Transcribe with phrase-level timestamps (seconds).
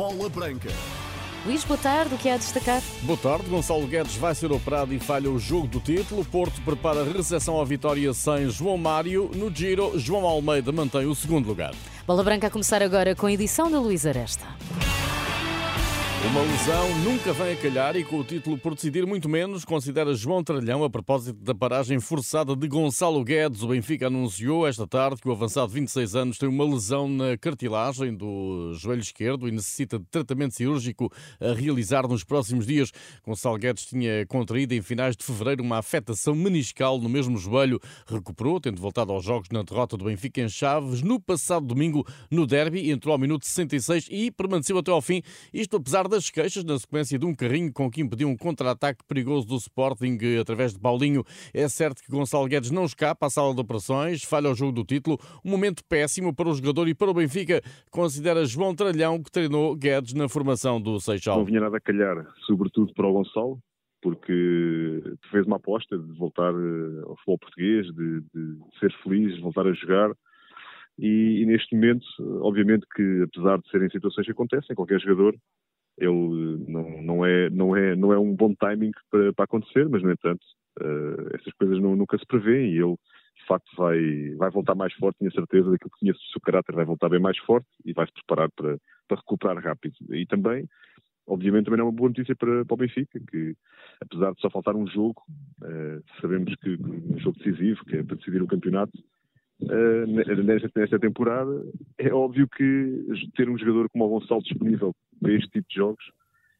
[0.00, 0.70] Bola Branca.
[1.44, 2.14] Luís, boa tarde.
[2.14, 2.80] O que há a destacar?
[3.02, 3.50] Boa tarde.
[3.50, 6.24] Gonçalo Guedes vai ser operado e falha o jogo do título.
[6.24, 9.30] Porto prepara a recepção à vitória sem João Mário.
[9.34, 11.74] No Giro, João Almeida mantém o segundo lugar.
[12.06, 14.46] Bola Branca a começar agora com a edição da Luísa Aresta.
[16.22, 20.14] Uma lesão nunca vem a calhar e com o título por decidir muito menos, considera
[20.14, 23.62] João Tralhão a propósito da paragem forçada de Gonçalo Guedes.
[23.62, 27.38] O Benfica anunciou esta tarde que o avançado de 26 anos tem uma lesão na
[27.38, 31.10] cartilagem do joelho esquerdo e necessita de tratamento cirúrgico
[31.40, 32.92] a realizar nos próximos dias.
[33.24, 37.80] Gonçalo Guedes tinha contraído em finais de fevereiro uma afetação meniscal no mesmo joelho.
[38.06, 42.46] Recuperou, tendo voltado aos jogos na derrota do Benfica em Chaves no passado domingo no
[42.46, 45.22] derby, entrou ao minuto 66 e permaneceu até ao fim.
[45.50, 49.46] Isto apesar das queixas na sequência de um carrinho com que impediu um contra-ataque perigoso
[49.46, 51.24] do Sporting através de Paulinho.
[51.54, 54.84] É certo que Gonçalo Guedes não escapa à sala de operações, falha o jogo do
[54.84, 59.30] título, um momento péssimo para o jogador e para o Benfica, considera João Tralhão, que
[59.30, 61.38] treinou Guedes na formação do Seixal.
[61.38, 63.58] Não vinha nada a calhar, sobretudo para o Gonçalo,
[64.02, 69.42] porque fez uma aposta de voltar eh, ao futebol português, de, de ser feliz, de
[69.42, 70.10] voltar a jogar.
[70.98, 72.04] E, e, neste momento,
[72.42, 75.34] obviamente que apesar de serem situações que acontecem, qualquer jogador
[76.00, 80.02] ele não, não, é, não, é, não é um bom timing para, para acontecer, mas
[80.02, 80.42] no entanto
[80.80, 82.96] uh, essas coisas não, nunca se prevêem e ele
[83.40, 86.74] de facto vai, vai voltar mais forte, tenho certeza daquilo que conheço do seu caráter,
[86.74, 88.78] vai voltar bem mais forte e vai se preparar para,
[89.08, 89.94] para recuperar rápido.
[90.10, 90.68] E também,
[91.26, 93.54] obviamente, também é uma boa notícia para, para o Benfica, que
[94.00, 95.22] apesar de só faltar um jogo,
[95.62, 98.92] uh, sabemos que um jogo decisivo, que é para decidir o campeonato,
[99.62, 101.62] Uh, nesta, nesta, temporada,
[101.98, 103.04] é óbvio que
[103.36, 106.04] ter um jogador como o Gonçalo disponível para este tipo de jogos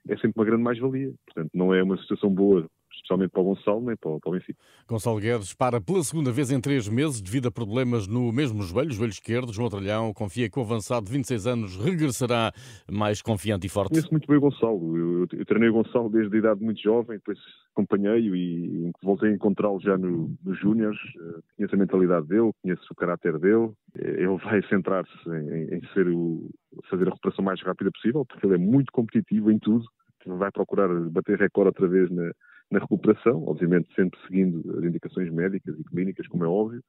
[0.08, 1.12] é sempre uma grande mais-valia.
[1.26, 2.66] Portanto, não é uma situação boa
[3.00, 4.58] especialmente para o Gonçalo nem para o, para o Benfica.
[4.88, 8.92] Gonçalo Guedes para pela segunda vez em três meses devido a problemas no mesmo joelho,
[8.92, 9.52] joelho esquerdo.
[9.52, 12.52] João Tralhão confia que o avançado de 26 anos regressará
[12.90, 13.90] mais confiante e forte.
[13.90, 14.96] Conheço muito bem o Gonçalo.
[14.96, 17.38] Eu, eu, eu treinei o Gonçalo desde a idade muito jovem, depois
[17.72, 20.98] acompanhei-o e voltei a encontrá-lo já no, nos Júniores.
[21.16, 23.72] Uh, conheço a mentalidade dele, conheço o caráter dele.
[23.98, 26.50] Eh, ele vai centrar-se em, em ser o,
[26.88, 29.84] fazer a recuperação mais rápida possível, porque ele é muito competitivo em tudo.
[30.26, 32.30] Vai procurar bater recorde outra vez na,
[32.70, 36.82] na recuperação, obviamente sempre seguindo as indicações médicas e clínicas, como é óbvio,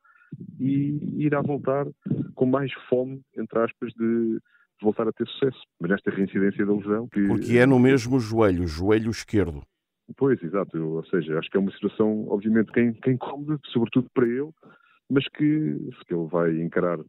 [0.60, 1.88] e irá voltar
[2.36, 4.40] com mais fome, entre aspas, de
[4.82, 5.60] voltar a ter sucesso.
[5.80, 7.08] Mas nesta reincidência da lesão...
[7.08, 7.28] Que...
[7.28, 9.62] Porque é no mesmo joelho, joelho esquerdo.
[10.18, 10.78] Pois, exato.
[10.78, 14.50] Eu, ou seja, acho que é uma situação, obviamente, quem, quem come, sobretudo para ele,
[15.10, 15.78] mas que,
[16.08, 17.00] que ele vai encarar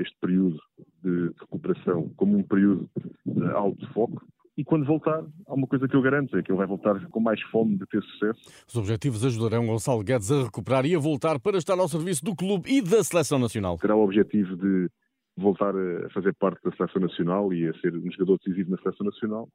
[0.00, 0.58] este período
[1.02, 2.88] de recuperação como um período
[3.26, 4.24] de alto foco,
[4.60, 7.20] e quando voltar, há uma coisa que eu garanto, é que ele vai voltar com
[7.20, 8.40] mais fome de ter sucesso.
[8.68, 12.36] Os objetivos ajudarão Gonçalo Guedes a recuperar e a voltar para estar ao serviço do
[12.36, 13.78] clube e da Seleção Nacional.
[13.78, 14.88] Terá o objetivo de
[15.36, 19.06] voltar a fazer parte da Seleção Nacional e a ser um jogador decisivo na Seleção
[19.06, 19.48] Nacional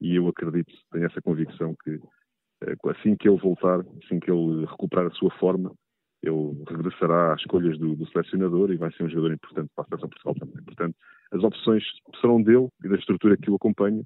[0.00, 1.98] e eu acredito, tenho essa convicção que
[2.62, 5.72] eh, assim que ele voltar, assim que ele recuperar a sua forma,
[6.22, 9.88] ele regressará às escolhas do, do, selecionador e vai ser um jogador importante para a
[9.88, 10.64] Seleção Portugal também.
[10.64, 10.94] Portanto,
[11.32, 11.82] as opções
[12.20, 14.02] serão dele e da estrutura que o acompanha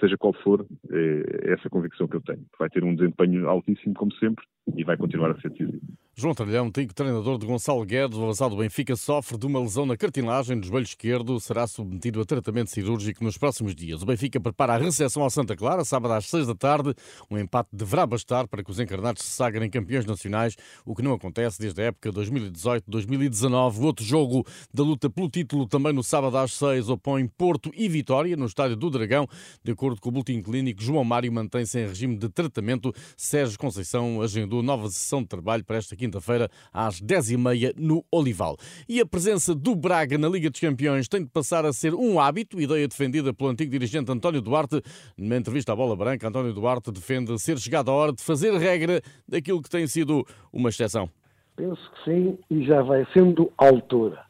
[0.00, 2.44] seja qual for, é essa convicção que eu tenho.
[2.58, 4.44] Vai ter um desempenho altíssimo, como sempre,
[4.76, 5.80] e vai continuar a ser decisivo.
[6.20, 9.86] João Tralhão, antigo treinador de Gonçalo Guedes, o avançado do Benfica, sofre de uma lesão
[9.86, 11.40] na cartilagem do joelho esquerdo.
[11.40, 14.02] Será submetido a tratamento cirúrgico nos próximos dias.
[14.02, 16.94] O Benfica prepara a recepção ao Santa Clara, sábado às seis da tarde.
[17.30, 21.14] Um empate deverá bastar para que os encarnados se sagrem campeões nacionais, o que não
[21.14, 23.80] acontece desde a época 2018-2019.
[23.80, 28.36] Outro jogo da luta pelo título também no sábado às seis opõe Porto e Vitória
[28.36, 29.26] no Estádio do Dragão.
[29.64, 32.92] De acordo com o boletim clínico, João Mário mantém-se em regime de tratamento.
[33.16, 38.56] Sérgio Conceição agendou nova sessão de trabalho para esta quinta-feira às 10h30 no Olival.
[38.88, 42.18] E a presença do Braga na Liga dos Campeões tem de passar a ser um
[42.18, 44.82] hábito, ideia defendida pelo antigo dirigente António Duarte.
[45.16, 49.00] Numa entrevista à Bola Branca, António Duarte defende ser chegada a hora de fazer regra
[49.26, 51.08] daquilo que tem sido uma exceção.
[51.56, 54.29] Penso que sim, e já vai sendo altura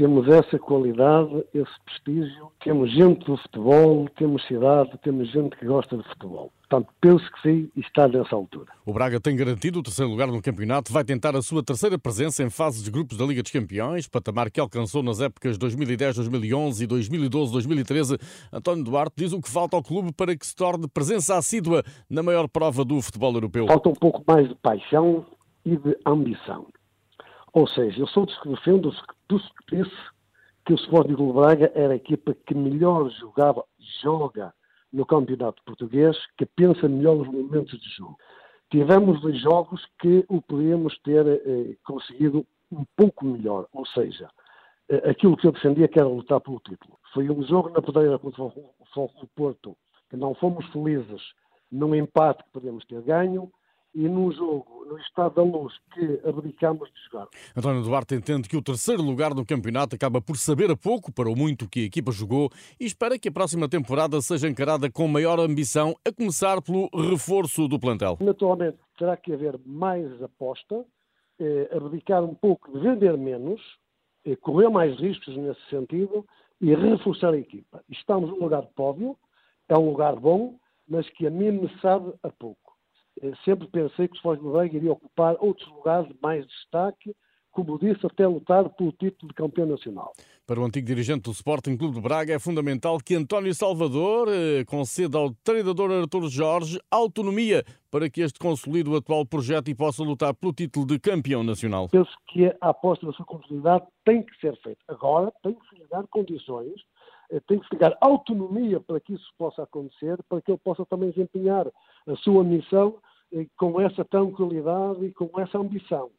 [0.00, 5.94] temos essa qualidade, esse prestígio, temos gente do futebol, temos cidade, temos gente que gosta
[5.94, 6.50] de futebol.
[6.66, 8.72] Portanto, penso que sim e está nessa altura.
[8.86, 12.42] O Braga tem garantido o terceiro lugar no campeonato, vai tentar a sua terceira presença
[12.42, 16.86] em fases de grupos da Liga dos Campeões, patamar que alcançou nas épocas 2010-2011 e
[16.86, 18.18] 2012-2013.
[18.50, 22.22] António Duarte diz o que falta ao clube para que se torne presença assídua na
[22.22, 23.66] maior prova do futebol europeu.
[23.66, 25.26] Falta um pouco mais de paixão
[25.62, 26.64] e de ambição.
[27.52, 28.94] Ou seja, eu sou dos que defendo
[29.28, 29.96] dos que disse
[30.64, 33.64] que o Sporting Clube Braga era a equipa que melhor jogava,
[34.02, 34.52] joga
[34.92, 38.16] no campeonato português, que pensa melhor nos momentos de jogo.
[38.70, 44.28] Tivemos dois jogos que o podíamos ter eh, conseguido um pouco melhor, ou seja,
[45.08, 46.98] aquilo que eu defendia que era lutar pelo título.
[47.12, 48.52] Foi um jogo na podeira contra o
[48.92, 49.76] Foco Porto
[50.08, 51.22] que não fomos felizes
[51.70, 53.50] num empate que podemos ter ganho
[53.94, 57.28] e num jogo, no estado da luz, que abdicamos de jogar.
[57.56, 61.28] António Duarte entende que o terceiro lugar no campeonato acaba por saber a pouco para
[61.28, 65.08] o muito que a equipa jogou e espera que a próxima temporada seja encarada com
[65.08, 68.16] maior ambição, a começar pelo reforço do plantel.
[68.20, 70.84] Naturalmente, terá que haver mais aposta,
[71.38, 73.60] eh, abdicar um pouco de vender menos,
[74.24, 76.24] eh, correr mais riscos nesse sentido
[76.60, 77.82] e reforçar a equipa.
[77.88, 79.16] Estamos num lugar de pódio,
[79.68, 82.59] é um lugar bom, mas que a mim me sabe a pouco.
[83.44, 87.14] Sempre pensei que o Sporting de Braga iria ocupar outros lugares de mais destaque,
[87.50, 90.12] como disse, até lutar pelo título de campeão nacional.
[90.46, 94.64] Para o antigo dirigente do Sporting Clube de Braga, é fundamental que António Salvador eh,
[94.64, 100.02] conceda ao treinador Artur Jorge autonomia para que este consolide o atual projeto e possa
[100.02, 101.88] lutar pelo título de campeão nacional.
[101.90, 104.80] Penso que a aposta na sua continuidade tem que ser feita.
[104.88, 106.80] Agora, tem que se dar condições
[107.30, 110.84] eh, tem que se dar autonomia para que isso possa acontecer, para que ele possa
[110.86, 111.66] também desempenhar
[112.06, 112.96] a sua missão
[113.56, 116.10] com essa tranquilidade e com essa ambição.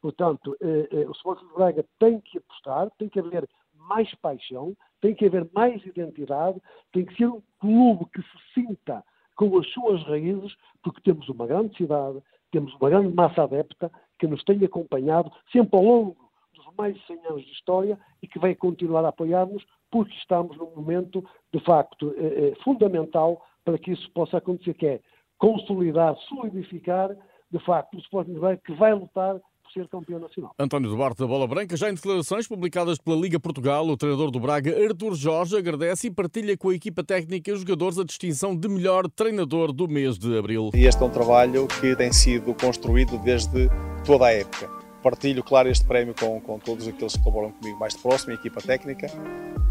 [0.00, 4.74] Portanto, eh, eh, o Sporting de Braga tem que apostar, tem que haver mais paixão,
[5.00, 6.60] tem que haver mais identidade,
[6.92, 9.04] tem que ser um clube que se sinta
[9.36, 14.26] com as suas raízes, porque temos uma grande cidade, temos uma grande massa adepta que
[14.26, 16.16] nos tem acompanhado sempre ao longo
[16.54, 20.56] dos mais de 100 anos de história e que vai continuar a apoiar-nos, porque estamos
[20.56, 25.00] num momento, de facto, eh, fundamental para que isso possa acontecer, que é
[25.40, 27.10] consolidar, solidificar,
[27.50, 30.52] de facto, o Sporting de Braga que vai lutar por ser campeão nacional.
[30.58, 34.38] António Duarte da Bola Branca, já em declarações publicadas pela Liga Portugal, o treinador do
[34.38, 38.54] Braga, Artur Jorge, agradece e partilha com a equipa técnica e os jogadores a distinção
[38.54, 40.70] de melhor treinador do mês de abril.
[40.74, 43.68] E este é um trabalho que tem sido construído desde
[44.04, 44.79] toda a época.
[45.02, 48.34] Partilho, claro, este prémio com, com todos aqueles que colaboram comigo mais de próximo, a
[48.34, 49.06] equipa técnica,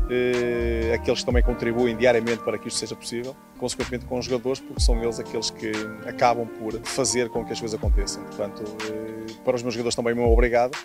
[0.10, 4.60] eh, aqueles que também contribuem diariamente para que isto seja possível, consequentemente com os jogadores,
[4.60, 5.72] porque são eles aqueles que
[6.08, 8.24] acabam por fazer com que as coisas aconteçam.
[8.24, 10.76] Portanto, eh, para os meus jogadores também, meu obrigado,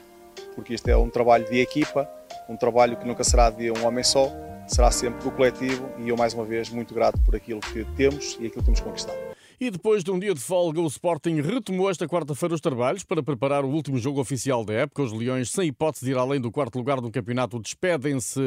[0.55, 2.09] porque isto é um trabalho de equipa,
[2.49, 4.31] um trabalho que nunca será de um homem só,
[4.69, 8.35] será sempre do coletivo e eu, mais uma vez, muito grato por aquilo que temos
[8.35, 9.19] e aquilo que temos conquistado.
[9.65, 13.23] E depois de um dia de folga, o Sporting retomou esta quarta-feira os trabalhos para
[13.23, 15.03] preparar o último jogo oficial da época.
[15.03, 18.39] Os Leões, sem hipótese de ir além do quarto lugar do campeonato, despedem-se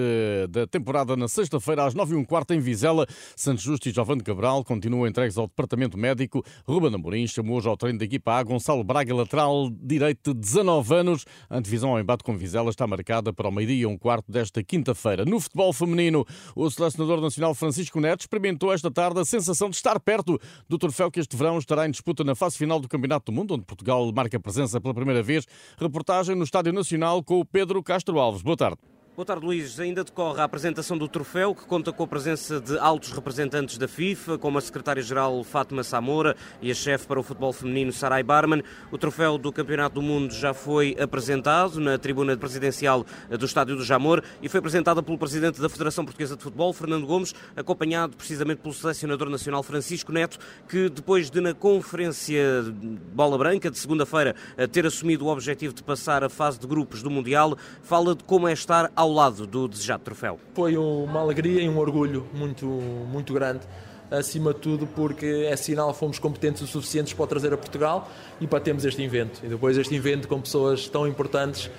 [0.47, 3.07] da temporada na sexta-feira às 9 h quarto em Vizela.
[3.35, 6.45] Santos Justo e Giovanni Cabral continuam entregues ao departamento médico.
[6.67, 8.43] Ruben Amorim chamou hoje ao treino da equipa A.
[8.43, 11.25] Gonçalo Braga, lateral direito de 19 anos.
[11.49, 14.63] A antevisão ao embate com Vizela está marcada para o meio-dia e um quarto desta
[14.63, 15.25] quinta-feira.
[15.25, 16.23] No futebol feminino,
[16.55, 21.06] o selecionador nacional Francisco Neto experimentou esta tarde a sensação de estar perto do troféu
[21.07, 23.65] troféu que este verão estará em disputa na fase final do Campeonato do Mundo, onde
[23.65, 25.45] Portugal marca presença pela primeira vez.
[25.77, 28.41] Reportagem no Estádio Nacional com o Pedro Castro Alves.
[28.41, 28.77] Boa tarde.
[29.17, 29.79] Boa tarde, Luís.
[29.79, 33.87] Ainda decorre a apresentação do troféu, que conta com a presença de altos representantes da
[33.87, 38.61] FIFA, como a secretária-geral Fátima Samora e a chefe para o futebol feminino Sarai Barman.
[38.91, 43.83] O troféu do Campeonato do Mundo já foi apresentado na tribuna presidencial do Estádio do
[43.83, 48.59] Jamor e foi apresentada pelo presidente da Federação Portuguesa de Futebol, Fernando Gomes, acompanhado precisamente
[48.59, 50.37] pelo selecionador nacional Francisco Neto,
[50.69, 52.71] que depois de na conferência
[53.15, 54.35] Bola Branca de segunda-feira
[54.71, 58.47] ter assumido o objetivo de passar a fase de grupos do Mundial, fala de como
[58.47, 60.37] é estar ao ao lado do desejado troféu?
[60.53, 63.61] Foi uma alegria e um orgulho muito, muito grande
[64.09, 67.57] acima de tudo porque é sinal que fomos competentes o suficientes para o trazer a
[67.57, 68.09] Portugal
[68.39, 69.41] e para termos este evento.
[69.43, 71.69] E depois este evento com pessoas tão importantes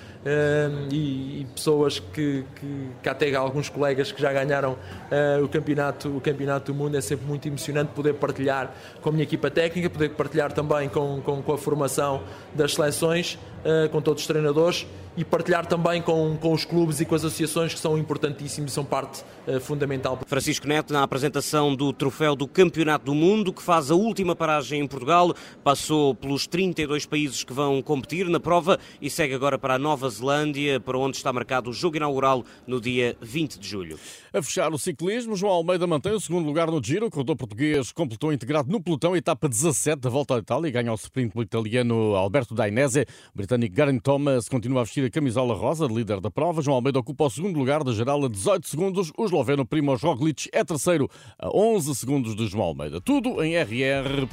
[0.91, 6.09] e, e, pessoas que, que, que até alguns colegas que já ganharam uh, o, campeonato,
[6.09, 9.89] o campeonato do mundo, é sempre muito emocionante poder partilhar com a minha equipa técnica,
[9.89, 12.21] poder partilhar também com, com, com a formação
[12.53, 14.85] das seleções, uh, com todos os treinadores
[15.17, 18.73] e partilhar também com, com os clubes e com as associações que são importantíssimos e
[18.73, 20.19] são parte uh, fundamental.
[20.25, 24.81] Francisco Neto, na apresentação do troféu do Campeonato do Mundo, que faz a última paragem
[24.81, 25.33] em Portugal,
[25.63, 30.08] passou pelos 32 países que vão competir na prova e segue agora para a Nova
[30.09, 33.99] Zelândia, para onde está marcado o jogo inaugural no dia 20 de julho.
[34.33, 37.07] A fechar o ciclismo, João Almeida mantém o segundo lugar no Giro.
[37.07, 40.91] O corredor português completou integrado no pelotão, etapa 17 da volta à Itália e ganha
[40.91, 43.05] o sprint italiano Alberto Dainese.
[43.33, 46.61] O britânico Garen Thomas continua a vestir a camisola rosa, líder da prova.
[46.61, 49.11] João Almeida ocupa o segundo lugar da geral a 18 segundos.
[49.17, 53.01] O esloveno Primoz Roglic é terceiro a 11 segundos de João Almeida.
[53.01, 54.29] Tudo em rr.sapo.pt.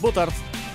[0.00, 0.65] Boa tarde.